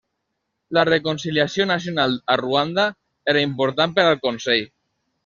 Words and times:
La 0.77 0.83
reconciliació 0.87 1.67
nacional 1.71 2.15
a 2.37 2.37
Ruanda 2.41 2.87
era 3.35 3.45
important 3.49 3.95
per 3.99 4.07
al 4.07 4.19
Consell. 4.25 4.65